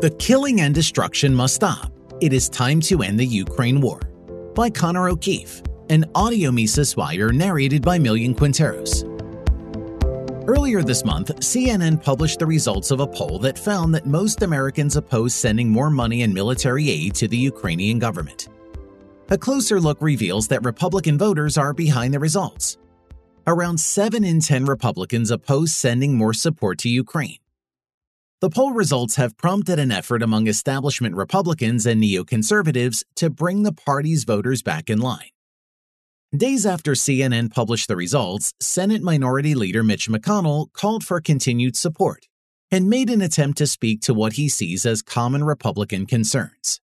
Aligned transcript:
The 0.00 0.16
killing 0.18 0.62
and 0.62 0.74
destruction 0.74 1.34
must 1.34 1.56
stop. 1.56 1.92
It 2.22 2.32
is 2.32 2.48
time 2.48 2.80
to 2.82 3.02
end 3.02 3.20
the 3.20 3.26
Ukraine 3.26 3.82
war. 3.82 4.00
By 4.54 4.70
Connor 4.70 5.10
O'Keeffe, 5.10 5.62
an 5.90 6.06
audio 6.14 6.50
Mises 6.50 6.96
wire 6.96 7.32
narrated 7.32 7.82
by 7.82 7.98
Millian 7.98 8.34
Quinteros. 8.34 9.04
Earlier 10.48 10.82
this 10.82 11.04
month, 11.04 11.28
CNN 11.40 12.02
published 12.02 12.38
the 12.38 12.46
results 12.46 12.90
of 12.90 13.00
a 13.00 13.06
poll 13.06 13.38
that 13.40 13.58
found 13.58 13.94
that 13.94 14.06
most 14.06 14.40
Americans 14.40 14.96
oppose 14.96 15.34
sending 15.34 15.68
more 15.68 15.90
money 15.90 16.22
and 16.22 16.32
military 16.32 16.88
aid 16.88 17.14
to 17.16 17.28
the 17.28 17.36
Ukrainian 17.36 17.98
government. 17.98 18.48
A 19.28 19.36
closer 19.36 19.78
look 19.82 19.98
reveals 20.00 20.48
that 20.48 20.64
Republican 20.64 21.18
voters 21.18 21.58
are 21.58 21.74
behind 21.74 22.14
the 22.14 22.18
results. 22.18 22.78
Around 23.46 23.78
7 23.78 24.24
in 24.24 24.40
10 24.40 24.64
Republicans 24.64 25.30
oppose 25.30 25.74
sending 25.74 26.16
more 26.16 26.32
support 26.32 26.78
to 26.78 26.88
Ukraine. 26.88 27.36
The 28.40 28.48
poll 28.48 28.72
results 28.72 29.16
have 29.16 29.36
prompted 29.36 29.78
an 29.78 29.92
effort 29.92 30.22
among 30.22 30.46
establishment 30.46 31.14
Republicans 31.14 31.84
and 31.84 32.02
neoconservatives 32.02 33.04
to 33.16 33.28
bring 33.28 33.64
the 33.64 33.72
party's 33.72 34.24
voters 34.24 34.62
back 34.62 34.88
in 34.88 34.98
line. 34.98 35.28
Days 36.34 36.64
after 36.64 36.92
CNN 36.92 37.50
published 37.50 37.88
the 37.88 37.96
results, 37.96 38.54
Senate 38.58 39.02
Minority 39.02 39.54
Leader 39.54 39.82
Mitch 39.82 40.08
McConnell 40.08 40.72
called 40.72 41.04
for 41.04 41.20
continued 41.20 41.76
support 41.76 42.28
and 42.70 42.88
made 42.88 43.10
an 43.10 43.20
attempt 43.20 43.58
to 43.58 43.66
speak 43.66 44.00
to 44.02 44.14
what 44.14 44.34
he 44.34 44.48
sees 44.48 44.86
as 44.86 45.02
common 45.02 45.44
Republican 45.44 46.06
concerns. 46.06 46.80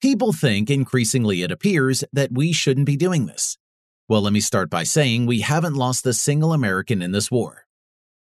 People 0.00 0.32
think, 0.32 0.70
increasingly 0.70 1.42
it 1.42 1.50
appears, 1.50 2.04
that 2.12 2.30
we 2.30 2.52
shouldn't 2.52 2.86
be 2.86 2.96
doing 2.96 3.26
this. 3.26 3.58
Well, 4.08 4.22
let 4.22 4.32
me 4.32 4.40
start 4.40 4.70
by 4.70 4.84
saying 4.84 5.26
we 5.26 5.40
haven't 5.40 5.74
lost 5.74 6.06
a 6.06 6.12
single 6.12 6.52
American 6.52 7.02
in 7.02 7.10
this 7.10 7.28
war. 7.28 7.63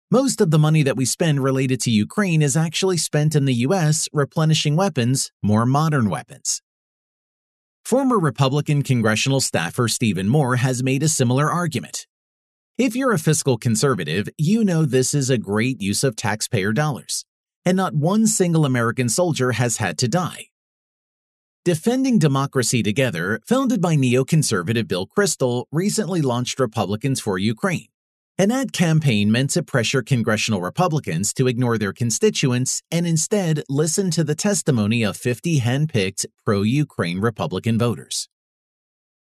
Most 0.10 0.40
of 0.40 0.52
the 0.52 0.58
money 0.58 0.84
that 0.84 0.96
we 0.96 1.04
spend 1.04 1.44
related 1.44 1.82
to 1.82 1.92
Ukraine 1.92 2.42
is 2.42 2.56
actually 2.56 2.96
spent 2.96 3.36
in 3.36 3.44
the 3.44 3.56
US 3.66 4.08
replenishing 4.14 4.78
weapons, 4.78 5.34
more 5.44 5.66
modern 5.66 6.10
weapons. 6.10 6.62
Former 7.84 8.18
Republican 8.18 8.84
congressional 8.84 9.42
staffer 9.42 9.90
Stephen 9.90 10.30
Moore 10.30 10.56
has 10.56 10.82
made 10.82 11.04
a 11.04 11.10
similar 11.10 11.52
argument. 11.52 12.08
If 12.78 12.96
you're 12.96 13.12
a 13.12 13.20
fiscal 13.20 13.58
conservative, 13.58 14.30
you 14.38 14.64
know 14.64 14.86
this 14.86 15.14
is 15.14 15.30
a 15.30 15.38
great 15.38 15.82
use 15.82 16.06
of 16.06 16.16
taxpayer 16.16 16.72
dollars, 16.72 17.26
and 17.66 17.76
not 17.76 17.94
one 17.94 18.28
single 18.28 18.64
American 18.64 19.10
soldier 19.10 19.52
has 19.54 19.76
had 19.76 19.98
to 19.98 20.08
die. 20.08 20.46
Defending 21.66 22.18
Democracy 22.18 22.82
Together, 22.82 23.42
founded 23.46 23.82
by 23.82 23.98
neoconservative 23.98 24.88
Bill 24.88 25.06
Kristol, 25.06 25.66
recently 25.70 26.22
launched 26.22 26.62
Republicans 26.62 27.20
for 27.20 27.38
Ukraine 27.38 27.88
an 28.40 28.52
ad 28.52 28.72
campaign 28.72 29.32
meant 29.32 29.50
to 29.50 29.64
pressure 29.64 30.04
congressional 30.04 30.62
Republicans 30.62 31.34
to 31.34 31.48
ignore 31.48 31.80
their 31.80 31.92
constituents 31.92 32.84
and 32.92 33.08
instead 33.08 33.64
listen 33.68 34.12
to 34.12 34.24
the 34.24 34.36
testimony 34.36 35.02
of 35.02 35.18
50 35.18 35.58
hand-picked 35.58 36.28
pro-Ukraine 36.46 37.20
Republican 37.20 37.80
voters. 37.80 38.30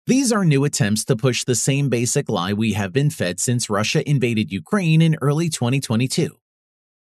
These 0.06 0.32
are 0.32 0.46
new 0.46 0.64
attempts 0.64 1.06
to 1.06 1.16
push 1.16 1.44
the 1.44 1.56
same 1.56 1.90
basic 1.90 2.30
lie 2.30 2.54
we 2.54 2.74
have 2.74 2.94
been 2.94 3.10
fed 3.10 3.40
since 3.40 3.70
Russia 3.70 4.08
invaded 4.08 4.52
Ukraine 4.52 5.02
in 5.02 5.18
early 5.22 5.50
2022. 5.50 6.38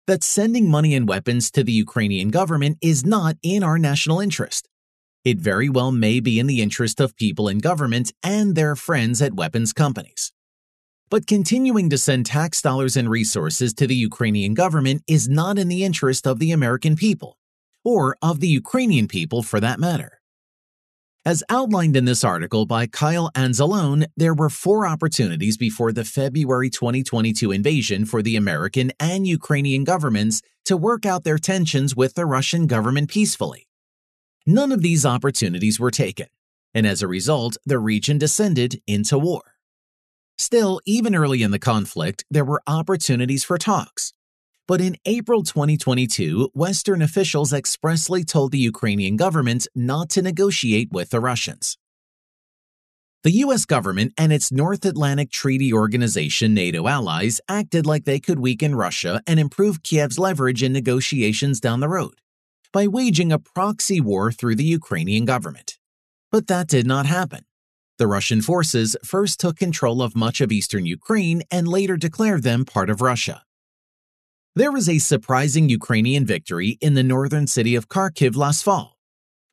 That 0.06 0.24
sending 0.24 0.70
money 0.70 0.94
and 0.94 1.08
weapons 1.08 1.50
to 1.52 1.64
the 1.64 1.72
Ukrainian 1.72 2.30
government 2.30 2.78
is 2.82 3.04
not 3.04 3.36
in 3.42 3.64
our 3.64 3.80
national 3.80 4.20
interest. 4.20 4.70
It 5.26 5.40
very 5.40 5.70
well 5.70 5.92
may 5.92 6.20
be 6.20 6.40
in 6.40 6.46
the 6.46 6.62
interest 6.62 7.00
of 7.00 7.16
people 7.16 7.48
in 7.48 7.58
government 7.58 8.12
and 8.24 8.56
their 8.56 8.76
friends 8.76 9.24
at 9.24 9.34
weapons 9.34 9.74
companies. 9.74 10.32
But 11.10 11.26
continuing 11.26 11.90
to 11.90 11.98
send 11.98 12.28
tax 12.28 12.62
dollars 12.62 12.96
and 12.96 13.10
resources 13.10 13.74
to 13.76 13.88
the 13.88 13.96
Ukrainian 13.96 14.54
government 14.54 15.02
is 15.08 15.28
not 15.28 15.58
in 15.58 15.68
the 15.68 15.84
interest 15.84 16.28
of 16.28 16.38
the 16.38 16.52
American 16.52 16.96
people, 16.96 17.38
or 17.84 18.16
of 18.22 18.42
the 18.42 18.48
Ukrainian 18.48 19.08
people 19.08 19.42
for 19.42 19.60
that 19.60 19.80
matter. 19.80 20.22
As 21.26 21.44
outlined 21.50 21.98
in 21.98 22.06
this 22.06 22.24
article 22.24 22.68
by 22.68 22.86
Kyle 22.86 23.32
Anzalone, 23.36 24.06
there 24.16 24.36
were 24.36 24.52
four 24.52 24.88
opportunities 24.88 25.58
before 25.58 25.92
the 25.92 26.06
February 26.06 26.70
2022 26.70 27.52
invasion 27.52 28.06
for 28.06 28.22
the 28.22 28.36
American 28.36 28.92
and 29.00 29.26
Ukrainian 29.26 29.84
governments 29.84 30.44
to 30.66 30.78
work 30.78 31.08
out 31.08 31.24
their 31.24 31.40
tensions 31.40 31.96
with 31.96 32.14
the 32.14 32.28
Russian 32.28 32.68
government 32.68 33.10
peacefully. 33.10 33.68
None 34.46 34.72
of 34.72 34.84
these 34.84 35.08
opportunities 35.08 35.80
were 35.80 35.92
taken, 35.92 36.28
and 36.76 36.86
as 36.86 37.02
a 37.02 37.08
result, 37.08 37.58
the 37.66 37.80
region 37.80 38.20
descended 38.20 38.80
into 38.86 39.18
war. 39.18 39.59
Still, 40.40 40.80
even 40.86 41.16
early 41.16 41.44
in 41.44 41.52
the 41.52 41.60
conflict, 41.60 42.24
there 42.32 42.46
were 42.46 42.64
opportunities 42.66 43.44
for 43.44 43.58
talks. 43.58 44.14
But 44.70 44.80
in 44.80 44.96
April 45.06 45.44
2022, 45.44 46.52
Western 46.54 47.02
officials 47.02 47.52
expressly 47.52 48.24
told 48.24 48.54
the 48.54 48.58
Ukrainian 48.58 49.18
government 49.18 49.68
not 49.76 50.10
to 50.12 50.22
negotiate 50.22 50.94
with 50.94 51.10
the 51.10 51.20
Russians. 51.20 51.78
The 53.24 53.32
US 53.44 53.66
government 53.66 54.14
and 54.18 54.32
its 54.32 54.50
North 54.50 54.86
Atlantic 54.86 55.30
Treaty 55.30 55.74
Organization 55.74 56.54
NATO 56.54 56.88
allies 56.88 57.42
acted 57.50 57.86
like 57.86 58.06
they 58.06 58.22
could 58.22 58.40
weaken 58.40 58.76
Russia 58.76 59.22
and 59.28 59.42
improve 59.42 59.84
Kiev's 59.84 60.18
leverage 60.18 60.64
in 60.64 60.72
negotiations 60.72 61.60
down 61.60 61.82
the 61.82 61.90
road 61.90 62.16
by 62.72 62.88
waging 62.88 63.34
a 63.34 63.40
proxy 63.40 64.00
war 64.00 64.32
through 64.32 64.56
the 64.56 64.64
Ukrainian 64.64 65.26
government. 65.26 65.78
But 66.32 66.48
that 66.48 66.68
did 66.70 66.88
not 66.88 67.06
happen. 67.06 67.44
The 68.00 68.08
Russian 68.08 68.42
forces 68.42 68.96
first 69.04 69.42
took 69.42 69.58
control 69.58 70.02
of 70.02 70.16
much 70.16 70.40
of 70.40 70.54
eastern 70.54 70.86
Ukraine 70.86 71.44
and 71.52 71.68
later 71.68 71.98
declared 71.98 72.44
them 72.44 72.64
part 72.64 72.90
of 72.90 73.02
Russia. 73.02 73.44
There 74.56 74.72
was 74.72 74.88
a 74.88 75.00
surprising 75.00 75.68
Ukrainian 75.68 76.26
victory 76.26 76.78
in 76.80 76.94
the 76.94 77.04
northern 77.04 77.46
city 77.46 77.76
of 77.76 77.90
Kharkiv 77.90 78.38
last 78.38 78.64
fall, 78.64 78.96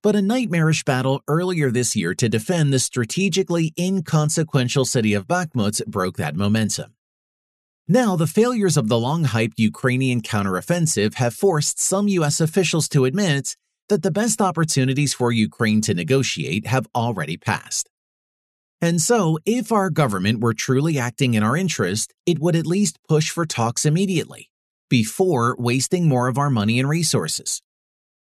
but 0.00 0.14
a 0.14 0.22
nightmarish 0.22 0.84
battle 0.84 1.22
earlier 1.26 1.72
this 1.72 1.96
year 1.96 2.14
to 2.14 2.28
defend 2.28 2.72
the 2.72 2.78
strategically 2.78 3.74
inconsequential 3.76 4.84
city 4.84 5.12
of 5.12 5.26
Bakhmut 5.26 5.84
broke 5.86 6.16
that 6.18 6.36
momentum. 6.36 6.94
Now, 7.88 8.14
the 8.14 8.28
failures 8.28 8.76
of 8.76 8.86
the 8.86 8.98
long 8.98 9.24
hyped 9.24 9.58
Ukrainian 9.58 10.20
counteroffensive 10.22 11.14
have 11.14 11.34
forced 11.34 11.80
some 11.80 12.06
U.S. 12.06 12.40
officials 12.40 12.88
to 12.90 13.06
admit 13.06 13.56
that 13.88 14.04
the 14.04 14.12
best 14.12 14.40
opportunities 14.40 15.12
for 15.12 15.32
Ukraine 15.32 15.80
to 15.80 15.94
negotiate 15.94 16.68
have 16.68 16.86
already 16.94 17.36
passed. 17.36 17.90
And 18.80 19.00
so, 19.00 19.38
if 19.46 19.72
our 19.72 19.88
government 19.88 20.40
were 20.40 20.52
truly 20.52 20.98
acting 20.98 21.34
in 21.34 21.42
our 21.42 21.56
interest, 21.56 22.12
it 22.26 22.38
would 22.38 22.54
at 22.54 22.66
least 22.66 22.98
push 23.08 23.30
for 23.30 23.46
talks 23.46 23.86
immediately, 23.86 24.50
before 24.90 25.56
wasting 25.58 26.08
more 26.08 26.28
of 26.28 26.36
our 26.36 26.50
money 26.50 26.78
and 26.78 26.88
resources. 26.88 27.62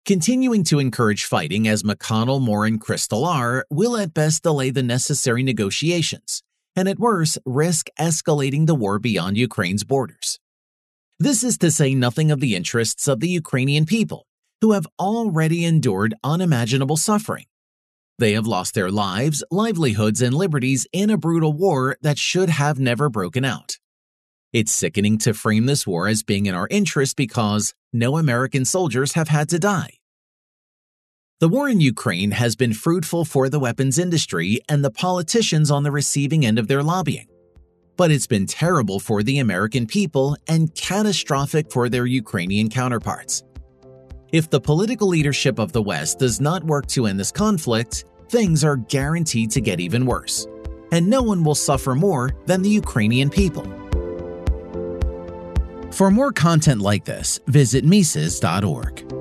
Continuing 0.05 0.63
to 0.65 0.79
encourage 0.79 1.25
fighting 1.25 1.67
as 1.67 1.83
McConnell, 1.83 2.41
Moore, 2.41 2.67
and 2.67 2.81
Kristol 2.81 3.27
are 3.27 3.65
will 3.71 3.97
at 3.97 4.15
best 4.15 4.43
delay 4.43 4.71
the 4.71 4.83
necessary 4.83 5.43
negotiations, 5.43 6.43
and 6.77 6.87
at 6.87 6.99
worst 6.99 7.39
risk 7.47 7.89
escalating 7.99 8.67
the 8.67 8.75
war 8.75 8.99
beyond 8.99 9.39
Ukraine's 9.39 9.85
borders. 9.85 10.39
This 11.19 11.43
is 11.43 11.57
to 11.59 11.71
say 11.71 11.95
nothing 11.95 12.31
of 12.31 12.41
the 12.41 12.55
interests 12.55 13.09
of 13.09 13.21
the 13.21 13.29
Ukrainian 13.31 13.87
people, 13.87 14.27
who 14.61 14.73
have 14.73 14.87
already 14.99 15.65
endured 15.65 16.15
unimaginable 16.23 16.99
suffering 16.99 17.47
they 18.19 18.33
have 18.33 18.47
lost 18.47 18.75
their 18.75 18.91
lives, 18.91 19.45
livelihoods, 19.51 20.23
and 20.23 20.35
liberties 20.35 20.87
in 20.93 21.11
a 21.11 21.19
brutal 21.19 21.53
war 21.53 21.97
that 22.03 22.19
should 22.19 22.49
have 22.49 22.79
never 22.79 23.09
broken 23.09 23.45
out. 23.45 23.79
It's 24.53 24.73
sickening 24.73 25.19
to 25.19 25.35
frame 25.35 25.67
this 25.67 25.87
war 25.87 26.09
as 26.09 26.23
being 26.23 26.47
in 26.47 26.55
our 26.55 26.69
interest 26.71 27.17
because 27.17 27.75
no 27.93 28.17
American 28.17 28.65
soldiers 28.65 29.13
have 29.13 29.29
had 29.29 29.49
to 29.51 29.59
die. 29.59 29.99
The 31.41 31.49
war 31.49 31.69
in 31.69 31.81
Ukraine 31.81 32.31
has 32.31 32.57
been 32.57 32.73
fruitful 32.73 33.27
for 33.27 33.51
the 33.51 33.61
weapons 33.61 33.99
industry 33.99 34.61
and 34.71 34.83
the 34.83 34.91
politicians 34.91 35.71
on 35.71 35.83
the 35.83 35.91
receiving 35.91 36.47
end 36.47 36.59
of 36.59 36.69
their 36.69 36.83
lobbying. 36.83 37.27
But 37.99 38.11
it's 38.11 38.27
been 38.27 38.47
terrible 38.47 39.01
for 39.01 39.23
the 39.23 39.39
American 39.39 39.87
people 39.87 40.39
and 40.49 40.75
catastrophic 40.75 41.71
for 41.71 41.91
their 41.91 42.07
Ukrainian 42.07 42.71
counterparts. 42.71 43.43
If 44.33 44.51
the 44.51 44.61
political 44.61 45.09
leadership 45.09 45.59
of 45.61 45.73
the 45.73 45.83
West 45.83 46.19
does 46.19 46.41
not 46.41 46.65
work 46.65 46.87
to 46.89 47.07
end 47.07 47.19
this 47.19 47.31
conflict, 47.31 48.05
things 48.29 48.65
are 48.65 48.77
guaranteed 48.77 49.53
to 49.53 49.61
get 49.61 49.79
even 49.79 50.05
worse, 50.05 50.49
and 50.91 51.09
no 51.09 51.23
one 51.23 51.45
will 51.45 51.55
suffer 51.55 51.95
more 51.95 52.33
than 52.47 52.63
the 52.63 52.71
Ukrainian 52.71 53.31
people. 53.31 53.65
For 55.93 56.11
more 56.11 56.33
content 56.33 56.81
like 56.81 57.05
this, 57.05 57.39
visit 57.47 57.85
Mises.org. 57.85 59.16